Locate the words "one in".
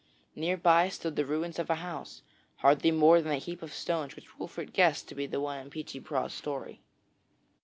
5.39-5.69